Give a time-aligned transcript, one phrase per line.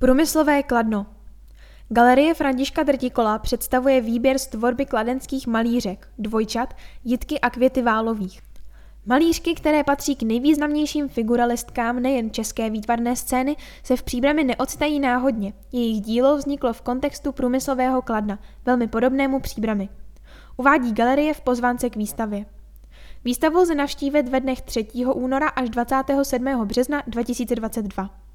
[0.00, 1.06] Průmyslové kladno
[1.88, 8.40] Galerie Františka Drtikola představuje výběr z tvorby kladenských malířek, dvojčat, Jitky a Květy Válových.
[9.06, 15.52] Malířky, které patří k nejvýznamnějším figuralistkám nejen české výtvarné scény, se v příbrami neocitají náhodně.
[15.72, 19.88] Jejich dílo vzniklo v kontextu průmyslového kladna, velmi podobnému příbrami.
[20.56, 22.46] Uvádí galerie v pozvánce k výstavě.
[23.24, 24.86] Výstavu lze navštívit ve dnech 3.
[25.14, 26.64] února až 27.
[26.64, 28.29] března 2022.